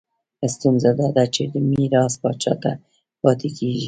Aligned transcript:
ستونزه 0.55 0.89
دا 0.99 1.07
ده 1.15 1.23
چې 1.33 1.41
میراث 1.71 2.13
پاچا 2.21 2.53
ته 2.63 2.71
پاتې 3.21 3.49
کېږي. 3.57 3.79